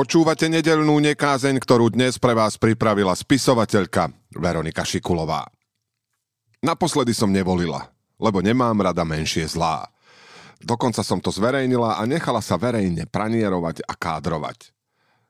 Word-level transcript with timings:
Počúvate 0.00 0.48
nedelnú 0.48 0.96
nekázeň, 0.96 1.60
ktorú 1.60 1.92
dnes 1.92 2.16
pre 2.16 2.32
vás 2.32 2.56
pripravila 2.56 3.12
spisovateľka 3.12 4.08
Veronika 4.32 4.80
Šikulová. 4.80 5.44
Naposledy 6.64 7.12
som 7.12 7.28
nevolila, 7.28 7.92
lebo 8.16 8.40
nemám 8.40 8.80
rada 8.80 9.04
menšie 9.04 9.44
zlá. 9.44 9.92
Dokonca 10.56 11.04
som 11.04 11.20
to 11.20 11.28
zverejnila 11.28 12.00
a 12.00 12.02
nechala 12.08 12.40
sa 12.40 12.56
verejne 12.56 13.04
pranierovať 13.12 13.84
a 13.84 13.92
kádrovať. 13.92 14.72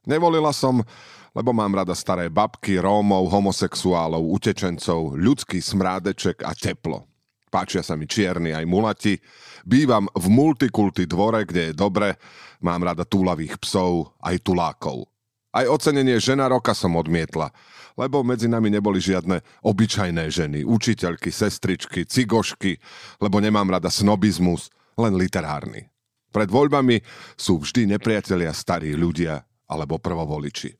Nevolila 0.06 0.54
som, 0.54 0.86
lebo 1.34 1.50
mám 1.50 1.74
rada 1.74 1.98
staré 1.98 2.30
babky, 2.30 2.78
rómov, 2.78 3.26
homosexuálov, 3.26 4.22
utečencov, 4.22 5.18
ľudský 5.18 5.58
smrádeček 5.58 6.46
a 6.46 6.54
teplo. 6.54 7.09
Páčia 7.50 7.82
sa 7.82 7.98
mi 7.98 8.06
čierni 8.06 8.54
aj 8.54 8.64
mulati. 8.64 9.18
Bývam 9.66 10.06
v 10.14 10.26
multikulty 10.30 11.10
dvore, 11.10 11.42
kde 11.44 11.70
je 11.70 11.74
dobre. 11.74 12.14
Mám 12.62 12.86
rada 12.86 13.02
túlavých 13.02 13.58
psov, 13.58 14.14
aj 14.22 14.38
tulákov. 14.46 15.10
Aj 15.50 15.66
ocenenie 15.66 16.22
žena 16.22 16.46
roka 16.46 16.70
som 16.70 16.94
odmietla, 16.94 17.50
lebo 17.98 18.22
medzi 18.22 18.46
nami 18.46 18.70
neboli 18.70 19.02
žiadne 19.02 19.42
obyčajné 19.66 20.30
ženy, 20.30 20.62
učiteľky, 20.62 21.34
sestričky, 21.34 22.06
cigošky, 22.06 22.78
lebo 23.18 23.42
nemám 23.42 23.66
rada 23.66 23.90
snobizmus, 23.90 24.70
len 24.94 25.18
literárny. 25.18 25.90
Pred 26.30 26.46
voľbami 26.46 27.02
sú 27.34 27.58
vždy 27.58 27.90
nepriatelia 27.90 28.54
starí 28.54 28.94
ľudia 28.94 29.42
alebo 29.66 29.98
prvovoliči. 29.98 30.79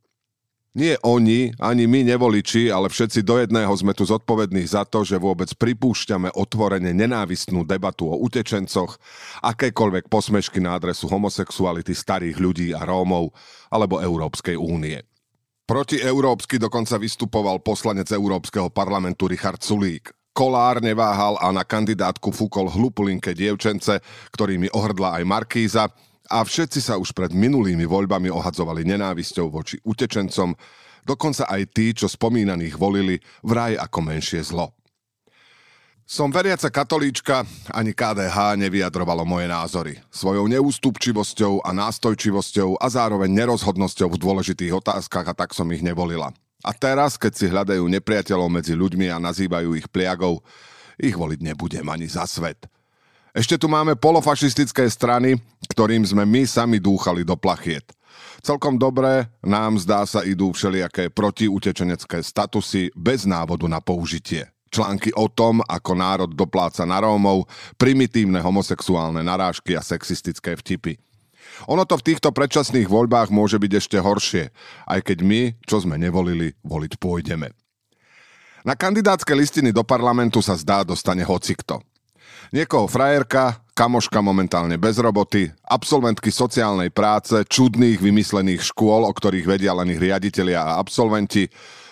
Nie 0.70 1.02
oni, 1.02 1.51
ani 1.59 1.91
my 1.91 2.06
nevoliči, 2.15 2.70
ale 2.70 2.87
všetci 2.87 3.27
do 3.27 3.42
jedného 3.42 3.74
sme 3.74 3.91
tu 3.91 4.06
zodpovední 4.06 4.62
za 4.70 4.87
to, 4.87 5.02
že 5.02 5.19
vôbec 5.19 5.51
pripúšťame 5.59 6.30
otvorene 6.30 6.95
nenávistnú 6.95 7.66
debatu 7.66 8.06
o 8.06 8.15
utečencoch, 8.23 8.95
akékoľvek 9.43 10.07
posmešky 10.07 10.62
na 10.62 10.79
adresu 10.79 11.10
homosexuality 11.10 11.90
starých 11.90 12.38
ľudí 12.38 12.68
a 12.71 12.87
Rómov 12.87 13.35
alebo 13.66 13.99
Európskej 13.99 14.54
únie. 14.54 15.02
Proti 15.66 15.99
európsky 15.99 16.62
dokonca 16.62 17.02
vystupoval 17.02 17.66
poslanec 17.66 18.07
Európskeho 18.15 18.71
parlamentu 18.71 19.27
Richard 19.27 19.66
Sulík. 19.66 20.15
Kolár 20.30 20.79
neváhal 20.79 21.34
a 21.43 21.51
na 21.51 21.66
kandidátku 21.66 22.30
fúkol 22.30 22.71
hlupulinké 22.71 23.34
dievčence, 23.34 23.99
ktorými 24.30 24.71
ohrdla 24.71 25.18
aj 25.18 25.23
Markíza, 25.27 25.90
a 26.31 26.47
všetci 26.47 26.79
sa 26.79 26.95
už 26.95 27.11
pred 27.11 27.35
minulými 27.35 27.83
voľbami 27.83 28.31
ohadzovali 28.31 28.87
nenávisťou 28.87 29.51
voči 29.51 29.83
utečencom, 29.83 30.55
dokonca 31.03 31.51
aj 31.51 31.63
tí, 31.75 31.91
čo 31.91 32.07
spomínaných 32.07 32.79
volili, 32.79 33.19
vraj 33.43 33.75
ako 33.75 33.99
menšie 34.07 34.47
zlo. 34.47 34.71
Som 36.11 36.35
veriaca 36.35 36.67
katolíčka, 36.75 37.47
ani 37.71 37.95
KDH 37.95 38.59
nevyjadrovalo 38.59 39.23
moje 39.23 39.47
názory. 39.47 39.95
Svojou 40.11 40.51
neústupčivosťou 40.51 41.63
a 41.63 41.71
nástojčivosťou 41.71 42.83
a 42.83 42.87
zároveň 42.91 43.31
nerozhodnosťou 43.31 44.15
v 44.15 44.19
dôležitých 44.19 44.75
otázkach 44.75 45.31
a 45.31 45.35
tak 45.39 45.55
som 45.55 45.71
ich 45.71 45.87
nevolila. 45.87 46.35
A 46.67 46.75
teraz, 46.75 47.15
keď 47.15 47.33
si 47.39 47.47
hľadajú 47.47 47.87
nepriateľov 47.87 48.51
medzi 48.51 48.75
ľuďmi 48.75 49.07
a 49.07 49.23
nazývajú 49.23 49.79
ich 49.79 49.87
pliagou, 49.87 50.43
ich 50.99 51.15
voliť 51.15 51.47
nebudem 51.47 51.87
ani 51.87 52.11
za 52.11 52.27
svet. 52.27 52.67
Ešte 53.31 53.55
tu 53.55 53.71
máme 53.71 53.95
polofašistické 53.95 54.91
strany, 54.91 55.39
ktorým 55.71 56.03
sme 56.03 56.27
my 56.27 56.43
sami 56.51 56.83
dúchali 56.83 57.23
do 57.23 57.39
plachiet. 57.39 57.87
Celkom 58.43 58.75
dobre 58.75 59.31
nám 59.45 59.79
zdá 59.79 60.03
sa 60.03 60.27
idú 60.27 60.51
všelijaké 60.51 61.15
protiutečenecké 61.15 62.27
statusy 62.27 62.91
bez 62.99 63.31
návodu 63.31 63.71
na 63.71 63.79
použitie. 63.79 64.51
Články 64.71 65.15
o 65.15 65.31
tom, 65.31 65.62
ako 65.67 65.93
národ 65.95 66.31
dopláca 66.31 66.83
na 66.83 67.03
Rómov, 67.03 67.47
primitívne 67.78 68.43
homosexuálne 68.43 69.23
narážky 69.23 69.78
a 69.78 69.83
sexistické 69.83 70.59
vtipy. 70.59 70.99
Ono 71.67 71.83
to 71.87 71.99
v 71.99 72.06
týchto 72.15 72.31
predčasných 72.34 72.87
voľbách 72.87 73.34
môže 73.34 73.59
byť 73.59 73.73
ešte 73.78 73.99
horšie, 73.99 74.55
aj 74.87 75.01
keď 75.07 75.19
my, 75.23 75.41
čo 75.67 75.83
sme 75.83 75.99
nevolili, 75.99 76.55
voliť 76.63 76.93
pôjdeme. 76.99 77.51
Na 78.63 78.75
kandidátske 78.79 79.33
listiny 79.35 79.75
do 79.75 79.83
parlamentu 79.83 80.39
sa 80.39 80.55
zdá 80.55 80.87
dostane 80.87 81.27
hocikto. 81.27 81.83
Niekoho 82.50 82.91
frajerka, 82.91 83.62
kamoška 83.78 84.19
momentálne 84.19 84.75
bez 84.75 84.99
roboty, 84.99 85.47
absolventky 85.71 86.34
sociálnej 86.34 86.91
práce, 86.91 87.47
čudných 87.47 88.03
vymyslených 88.03 88.75
škôl, 88.75 89.06
o 89.06 89.12
ktorých 89.15 89.47
vedia 89.47 89.71
len 89.71 89.94
ich 89.94 90.03
riaditeľia 90.03 90.59
a 90.59 90.83
absolventi, 90.83 91.47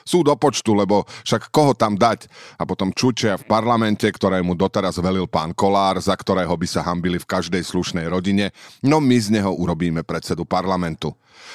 sú 0.09 0.25
do 0.25 0.33
počtu, 0.33 0.73
lebo 0.73 1.05
však 1.29 1.53
koho 1.53 1.77
tam 1.77 2.01
dať? 2.01 2.25
A 2.57 2.65
potom 2.65 2.97
čučia 2.97 3.37
v 3.37 3.45
parlamente, 3.45 4.09
ktorému 4.09 4.57
doteraz 4.57 4.97
velil 4.97 5.29
pán 5.29 5.53
Kolár, 5.53 6.01
za 6.01 6.17
ktorého 6.17 6.57
by 6.57 6.65
sa 6.65 6.81
hambili 6.81 7.21
v 7.21 7.29
každej 7.29 7.61
slušnej 7.61 8.09
rodine, 8.09 8.57
no 8.81 9.05
my 9.05 9.21
z 9.21 9.37
neho 9.37 9.53
urobíme 9.53 10.01
predsedu 10.01 10.49
parlamentu. 10.49 11.13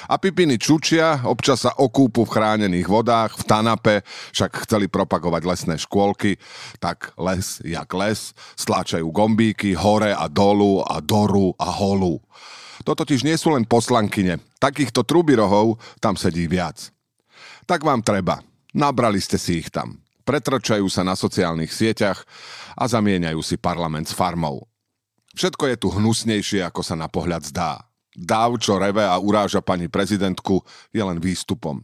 A 0.08 0.16
pipiny 0.16 0.56
čučia, 0.56 1.26
občas 1.26 1.66
sa 1.66 1.72
okúpu 1.74 2.24
v 2.24 2.32
chránených 2.32 2.88
vodách, 2.88 3.36
v 3.36 3.44
Tanape, 3.44 3.96
však 4.32 4.64
chceli 4.64 4.86
propagovať 4.88 5.42
lesné 5.44 5.74
škôlky, 5.76 6.38
tak 6.78 7.12
les 7.18 7.60
jak 7.64 7.90
les, 7.92 8.32
stláčajú 8.54 9.04
gombíky 9.10 9.74
hore 9.74 10.14
a 10.14 10.30
dolu 10.30 10.80
a 10.86 11.02
doru 11.02 11.52
a 11.58 11.68
holu. 11.68 12.22
To 12.84 12.92
totiž 12.92 13.24
nie 13.24 13.36
sú 13.40 13.56
len 13.56 13.64
poslankyne. 13.64 14.40
Takýchto 14.60 15.04
trubirohov 15.04 15.80
tam 16.00 16.16
sedí 16.20 16.44
viac 16.48 16.93
tak 17.66 17.84
vám 17.84 18.04
treba. 18.04 18.40
Nabrali 18.74 19.20
ste 19.20 19.40
si 19.40 19.60
ich 19.64 19.70
tam. 19.72 20.00
Pretrčajú 20.24 20.88
sa 20.88 21.04
na 21.04 21.12
sociálnych 21.14 21.68
sieťach 21.68 22.24
a 22.74 22.84
zamieňajú 22.88 23.40
si 23.44 23.60
parlament 23.60 24.08
s 24.08 24.16
farmou. 24.16 24.64
Všetko 25.36 25.64
je 25.68 25.76
tu 25.76 25.88
hnusnejšie, 25.90 26.64
ako 26.64 26.80
sa 26.80 26.94
na 26.96 27.10
pohľad 27.10 27.44
zdá. 27.44 27.84
Dáv, 28.14 28.62
čo 28.62 28.78
reve 28.78 29.02
a 29.02 29.18
uráža 29.18 29.58
pani 29.58 29.90
prezidentku, 29.90 30.62
je 30.94 31.02
len 31.02 31.18
výstupom. 31.18 31.82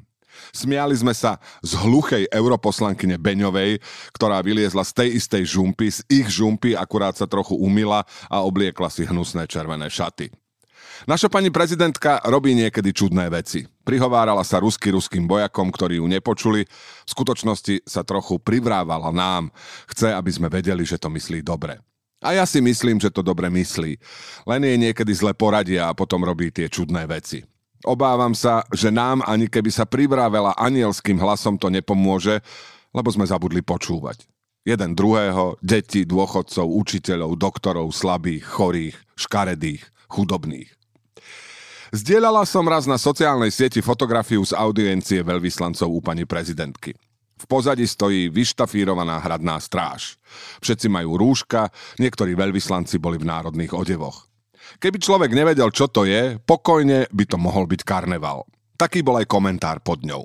Smiali 0.54 0.94
sme 0.96 1.12
sa 1.12 1.36
z 1.60 1.76
hluchej 1.76 2.30
europoslankyne 2.30 3.18
Beňovej, 3.20 3.82
ktorá 4.14 4.41
vyliezla 4.41 4.86
z 4.86 4.92
tej 5.04 5.08
istej 5.20 5.42
žumpy, 5.44 5.86
z 5.91 6.00
ich 6.08 6.30
žumpy, 6.30 6.72
akurát 6.78 7.18
sa 7.18 7.26
trochu 7.26 7.58
umila 7.58 8.06
a 8.30 8.41
obliekla 8.41 8.88
si 8.88 9.04
hnusné 9.04 9.44
červené 9.50 9.91
šaty. 9.91 10.30
Naša 11.09 11.33
pani 11.33 11.49
prezidentka 11.49 12.21
robí 12.28 12.53
niekedy 12.53 12.93
čudné 12.93 13.33
veci. 13.33 13.65
Prihovárala 13.87 14.44
sa 14.44 14.61
rusky 14.61 14.93
ruským 14.93 15.25
bojakom, 15.25 15.72
ktorí 15.72 15.97
ju 15.97 16.06
nepočuli. 16.11 16.69
V 17.06 17.11
skutočnosti 17.11 17.88
sa 17.88 18.05
trochu 18.05 18.37
privrávala 18.37 19.09
nám. 19.09 19.49
Chce, 19.89 20.12
aby 20.12 20.28
sme 20.28 20.53
vedeli, 20.53 20.84
že 20.84 21.00
to 21.00 21.09
myslí 21.09 21.41
dobre. 21.41 21.81
A 22.21 22.37
ja 22.37 22.44
si 22.44 22.60
myslím, 22.60 23.00
že 23.00 23.09
to 23.09 23.25
dobre 23.25 23.49
myslí. 23.49 23.97
Len 24.44 24.60
jej 24.60 24.77
niekedy 24.77 25.12
zle 25.16 25.33
poradia 25.33 25.89
a 25.89 25.97
potom 25.97 26.21
robí 26.21 26.53
tie 26.53 26.69
čudné 26.69 27.09
veci. 27.09 27.41
Obávam 27.81 28.37
sa, 28.37 28.60
že 28.77 28.93
nám 28.93 29.25
ani 29.25 29.49
keby 29.49 29.72
sa 29.72 29.89
privrávela 29.89 30.53
anielským 30.60 31.16
hlasom 31.16 31.56
to 31.56 31.72
nepomôže, 31.72 32.44
lebo 32.93 33.09
sme 33.09 33.25
zabudli 33.25 33.65
počúvať. 33.65 34.28
Jeden 34.69 34.93
druhého, 34.93 35.56
deti, 35.65 36.05
dôchodcov, 36.05 36.69
učiteľov, 36.69 37.41
doktorov, 37.41 37.89
slabých, 37.89 38.44
chorých, 38.44 38.97
škaredých, 39.16 39.81
chudobných. 40.12 40.79
Zdieľala 41.91 42.47
som 42.47 42.62
raz 42.71 42.87
na 42.87 42.95
sociálnej 42.95 43.51
sieti 43.51 43.83
fotografiu 43.83 44.47
z 44.47 44.55
audiencie 44.55 45.27
veľvyslancov 45.27 45.91
u 45.91 45.99
pani 45.99 46.23
prezidentky. 46.23 46.95
V 47.41 47.45
pozadí 47.51 47.83
stojí 47.83 48.31
vyštafírovaná 48.31 49.19
hradná 49.19 49.59
stráž. 49.59 50.15
Všetci 50.62 50.87
majú 50.87 51.19
rúška, 51.19 51.67
niektorí 51.99 52.39
veľvyslanci 52.39 53.03
boli 53.03 53.19
v 53.19 53.27
národných 53.27 53.75
odevoch. 53.75 54.31
Keby 54.78 55.03
človek 55.03 55.34
nevedel, 55.34 55.75
čo 55.75 55.91
to 55.91 56.06
je, 56.06 56.39
pokojne 56.39 57.11
by 57.11 57.25
to 57.27 57.34
mohol 57.41 57.67
byť 57.67 57.83
karneval. 57.83 58.47
Taký 58.78 59.03
bol 59.03 59.19
aj 59.19 59.27
komentár 59.27 59.83
pod 59.83 60.07
ňou. 60.07 60.22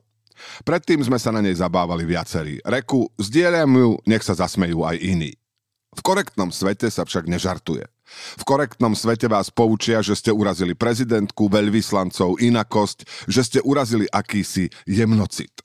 Predtým 0.67 1.01
sme 1.01 1.17
sa 1.17 1.33
na 1.33 1.41
nej 1.41 1.55
zabávali 1.57 2.05
viacerí. 2.05 2.61
Reku, 2.61 3.09
zdieľam 3.17 3.71
ju, 3.73 3.89
nech 4.05 4.21
sa 4.21 4.37
zasmejú 4.37 4.85
aj 4.85 5.01
iní. 5.01 5.33
V 5.95 6.01
korektnom 6.03 6.51
svete 6.51 6.91
sa 6.91 7.07
však 7.07 7.25
nežartuje. 7.31 7.87
V 8.37 8.43
korektnom 8.45 8.93
svete 8.93 9.25
vás 9.25 9.49
poučia, 9.49 10.05
že 10.05 10.13
ste 10.13 10.29
urazili 10.29 10.77
prezidentku, 10.77 11.49
veľvyslancov, 11.49 12.37
inakosť, 12.37 13.25
že 13.25 13.41
ste 13.41 13.59
urazili 13.65 14.05
akýsi 14.13 14.69
jemnocit. 14.85 15.64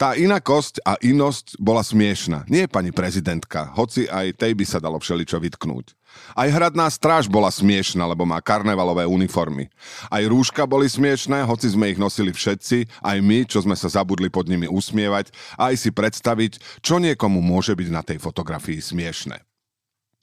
Tá 0.00 0.16
inakosť 0.16 0.80
a 0.88 0.96
inosť 1.04 1.60
bola 1.60 1.84
smiešna. 1.84 2.48
Nie 2.48 2.64
pani 2.64 2.90
prezidentka, 2.90 3.68
hoci 3.76 4.08
aj 4.08 4.40
tej 4.40 4.56
by 4.56 4.64
sa 4.64 4.80
dalo 4.80 4.96
všeličo 4.96 5.36
vytknúť. 5.36 5.92
Aj 6.32 6.48
hradná 6.48 6.88
stráž 6.88 7.28
bola 7.28 7.52
smiešna, 7.52 8.08
lebo 8.08 8.24
má 8.24 8.40
karnevalové 8.40 9.04
uniformy. 9.04 9.68
Aj 10.08 10.24
rúška 10.24 10.64
boli 10.64 10.88
smiešné, 10.88 11.44
hoci 11.44 11.72
sme 11.72 11.92
ich 11.92 12.00
nosili 12.00 12.32
všetci, 12.32 13.04
aj 13.04 13.18
my, 13.20 13.44
čo 13.44 13.60
sme 13.60 13.76
sa 13.76 13.92
zabudli 13.92 14.32
pod 14.32 14.48
nimi 14.48 14.64
usmievať, 14.64 15.28
aj 15.60 15.74
si 15.76 15.92
predstaviť, 15.92 16.80
čo 16.80 16.96
niekomu 16.96 17.44
môže 17.44 17.76
byť 17.76 17.88
na 17.92 18.00
tej 18.00 18.16
fotografii 18.16 18.80
smiešne. 18.80 19.44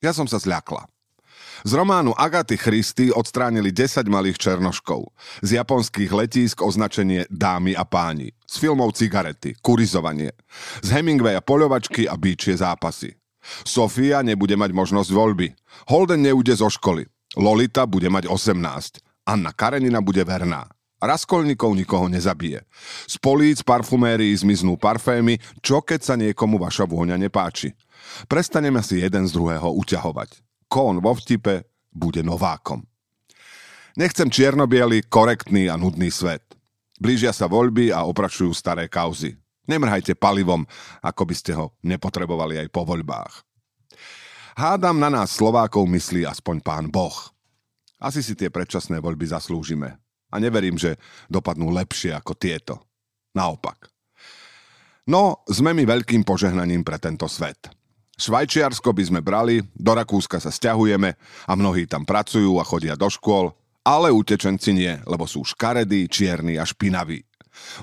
Ja 0.01 0.18
som 0.18 0.25
sa 0.25 0.42
zľakla. 0.42 0.89
Z 1.67 1.71
románu 1.75 2.15
Agaty 2.15 2.56
Christy 2.56 3.06
odstránili 3.11 3.75
10 3.75 4.07
malých 4.07 4.39
černoškov. 4.39 5.11
Z 5.44 5.59
japonských 5.59 6.07
letísk 6.07 6.63
označenie 6.63 7.27
Dámy 7.27 7.75
a 7.75 7.83
páni. 7.83 8.31
Z 8.47 8.63
filmov 8.63 8.95
Cigarety, 8.95 9.59
Kurizovanie. 9.59 10.31
Z 10.79 10.95
Hemingwaya 10.95 11.44
poľovačky 11.44 12.07
a 12.07 12.15
bíčie 12.15 12.56
zápasy. 12.56 13.19
Sofia 13.67 14.23
nebude 14.23 14.56
mať 14.56 14.71
možnosť 14.71 15.09
voľby. 15.11 15.47
Holden 15.91 16.23
neude 16.23 16.56
zo 16.56 16.71
školy. 16.71 17.07
Lolita 17.35 17.83
bude 17.85 18.07
mať 18.07 18.31
18. 18.31 19.03
Anna 19.27 19.51
Karenina 19.53 20.01
bude 20.01 20.23
verná. 20.25 20.65
Raskolníkov 21.00 21.79
nikoho 21.79 22.11
nezabije. 22.11 22.67
Z 23.07 23.15
políc 23.23 23.63
parfumérií 23.63 24.35
zmiznú 24.35 24.75
parfémy, 24.75 25.39
čo 25.63 25.79
keď 25.79 26.00
sa 26.03 26.15
niekomu 26.19 26.59
vaša 26.59 26.83
vôňa 26.83 27.15
nepáči. 27.15 27.71
Prestaneme 28.27 28.83
si 28.83 29.00
jeden 29.00 29.23
z 29.23 29.31
druhého 29.31 29.71
uťahovať. 29.79 30.48
Kón 30.69 31.01
vo 31.01 31.18
vtipe 31.18 31.66
bude 31.89 32.21
novákom. 32.21 32.86
Nechcem 33.98 34.30
čierno 34.30 34.69
korektný 35.10 35.68
a 35.68 35.75
nudný 35.75 36.13
svet. 36.13 36.45
Blížia 37.01 37.33
sa 37.33 37.50
voľby 37.50 37.89
a 37.89 38.06
oprašujú 38.06 38.54
staré 38.54 38.86
kauzy. 38.86 39.33
Nemrhajte 39.66 40.13
palivom, 40.13 40.63
ako 41.01 41.24
by 41.25 41.36
ste 41.36 41.51
ho 41.57 41.74
nepotrebovali 41.81 42.62
aj 42.62 42.68
po 42.69 42.86
voľbách. 42.86 43.44
Hádam 44.60 45.00
na 45.00 45.10
nás 45.10 45.33
Slovákov 45.33 45.88
myslí 45.88 46.27
aspoň 46.27 46.62
pán 46.62 46.86
Boh. 46.92 47.16
Asi 48.00 48.24
si 48.24 48.36
tie 48.36 48.51
predčasné 48.51 49.00
voľby 49.00 49.27
zaslúžime. 49.27 50.00
A 50.30 50.36
neverím, 50.38 50.77
že 50.77 51.00
dopadnú 51.27 51.74
lepšie 51.74 52.13
ako 52.13 52.38
tieto. 52.38 52.75
Naopak. 53.33 53.89
No, 55.10 55.42
sme 55.50 55.74
mi 55.74 55.89
veľkým 55.89 56.21
požehnaním 56.21 56.86
pre 56.86 57.01
tento 57.01 57.25
svet. 57.25 57.78
Švajčiarsko 58.19 58.92
by 58.92 59.04
sme 59.07 59.19
brali, 59.24 59.63
do 59.71 59.95
Rakúska 59.95 60.44
sa 60.44 60.51
stiahujeme 60.51 61.16
a 61.48 61.51
mnohí 61.56 61.88
tam 61.88 62.04
pracujú 62.04 62.60
a 62.60 62.68
chodia 62.68 63.00
do 63.00 63.07
škôl, 63.07 63.56
ale 63.88 64.12
utečenci 64.12 64.75
nie, 64.75 64.92
lebo 65.07 65.24
sú 65.24 65.48
škaredí, 65.48 66.12
čierni 66.12 66.60
a 66.60 66.68
špinaví. 66.68 67.24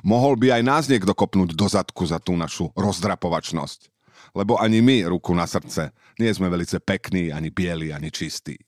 Mohol 0.05 0.37
by 0.37 0.61
aj 0.61 0.63
nás 0.63 0.85
niekto 0.93 1.17
kopnúť 1.17 1.57
do 1.57 1.65
zadku 1.65 2.05
za 2.05 2.21
tú 2.21 2.37
našu 2.37 2.69
rozdrapovačnosť. 2.77 3.89
Lebo 4.37 4.61
ani 4.61 4.85
my, 4.85 5.09
ruku 5.09 5.33
na 5.33 5.49
srdce, 5.49 5.97
nie 6.21 6.29
sme 6.29 6.53
velice 6.53 6.85
pekní, 6.85 7.33
ani 7.33 7.49
bieli, 7.49 7.89
ani 7.89 8.13
čistí. 8.13 8.61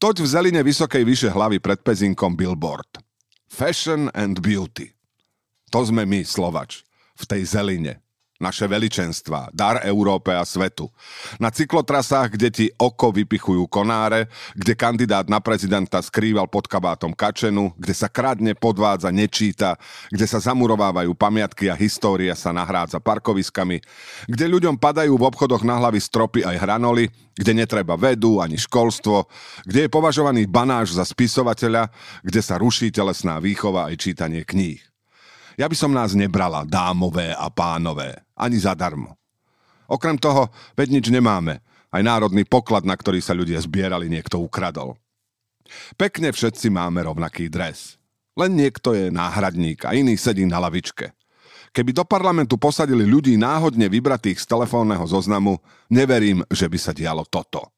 Toť 0.00 0.24
v 0.24 0.26
zeline 0.28 0.60
vysokej 0.64 1.04
vyše 1.04 1.28
hlavy 1.28 1.60
pred 1.60 1.84
pezinkom 1.84 2.36
billboard. 2.36 3.04
Fashion 3.52 4.08
and 4.16 4.40
beauty. 4.40 4.96
To 5.76 5.84
sme 5.84 6.08
my, 6.08 6.24
Slovač, 6.24 6.88
v 7.20 7.24
tej 7.28 7.42
zeline 7.44 8.00
naše 8.38 8.70
veličenstva, 8.70 9.50
dar 9.50 9.82
Európe 9.82 10.30
a 10.30 10.46
svetu. 10.46 10.86
Na 11.42 11.50
cyklotrasách, 11.50 12.38
kde 12.38 12.48
ti 12.54 12.66
oko 12.78 13.10
vypichujú 13.10 13.66
konáre, 13.66 14.30
kde 14.54 14.78
kandidát 14.78 15.26
na 15.26 15.42
prezidenta 15.42 15.98
skrýval 15.98 16.46
pod 16.46 16.70
kabátom 16.70 17.10
kačenu, 17.10 17.74
kde 17.74 17.94
sa 17.98 18.06
kradne, 18.06 18.54
podvádza, 18.54 19.10
nečíta, 19.10 19.74
kde 20.14 20.26
sa 20.30 20.38
zamurovávajú 20.38 21.10
pamiatky 21.18 21.66
a 21.66 21.74
história 21.74 22.38
sa 22.38 22.54
nahrádza 22.54 23.02
parkoviskami, 23.02 23.82
kde 24.30 24.44
ľuďom 24.46 24.78
padajú 24.78 25.18
v 25.18 25.26
obchodoch 25.26 25.66
na 25.66 25.74
hlavy 25.82 25.98
stropy 25.98 26.46
aj 26.46 26.62
hranoly, 26.62 27.10
kde 27.34 27.52
netreba 27.58 27.98
vedu 27.98 28.38
ani 28.38 28.54
školstvo, 28.54 29.26
kde 29.66 29.86
je 29.86 29.90
považovaný 29.90 30.46
banáš 30.46 30.94
za 30.94 31.02
spisovateľa, 31.02 31.90
kde 32.22 32.40
sa 32.42 32.54
ruší 32.54 32.94
telesná 32.94 33.42
výchova 33.42 33.90
aj 33.90 33.98
čítanie 33.98 34.46
kníh. 34.46 34.78
Ja 35.58 35.66
by 35.66 35.74
som 35.74 35.90
nás 35.90 36.14
nebrala, 36.14 36.62
dámové 36.62 37.34
a 37.34 37.50
pánové, 37.50 38.14
ani 38.38 38.62
zadarmo. 38.62 39.18
Okrem 39.90 40.16
toho, 40.16 40.48
veď 40.78 40.88
nič 41.00 41.06
nemáme. 41.10 41.58
Aj 41.88 42.02
národný 42.04 42.44
poklad, 42.44 42.84
na 42.84 42.94
ktorý 42.94 43.18
sa 43.18 43.32
ľudia 43.32 43.58
zbierali, 43.64 44.06
niekto 44.06 44.38
ukradol. 44.38 44.94
Pekne 45.96 46.32
všetci 46.32 46.68
máme 46.72 47.04
rovnaký 47.04 47.48
dres. 47.48 47.96
Len 48.38 48.54
niekto 48.54 48.94
je 48.94 49.10
náhradník 49.10 49.82
a 49.88 49.96
iný 49.96 50.14
sedí 50.14 50.46
na 50.46 50.62
lavičke. 50.62 51.10
Keby 51.72 51.90
do 51.92 52.04
parlamentu 52.06 52.56
posadili 52.56 53.04
ľudí 53.04 53.36
náhodne 53.36 53.90
vybratých 53.92 54.40
z 54.40 54.46
telefónneho 54.48 55.04
zoznamu, 55.04 55.60
neverím, 55.92 56.40
že 56.48 56.70
by 56.70 56.78
sa 56.80 56.92
dialo 56.96 57.28
toto. 57.28 57.74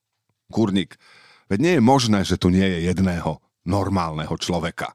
Kurník, 0.51 0.95
veď 1.51 1.59
nie 1.59 1.75
je 1.79 1.83
možné, 1.83 2.21
že 2.23 2.39
tu 2.39 2.51
nie 2.51 2.63
je 2.63 2.87
jedného 2.91 3.43
normálneho 3.67 4.35
človeka. 4.39 4.95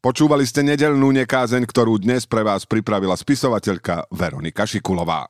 Počúvali 0.00 0.48
ste 0.48 0.64
nedelnú 0.64 1.12
nekázeň, 1.12 1.68
ktorú 1.68 2.00
dnes 2.00 2.24
pre 2.24 2.40
vás 2.40 2.64
pripravila 2.64 3.12
spisovateľka 3.12 4.08
Veronika 4.08 4.64
Šikulová. 4.64 5.28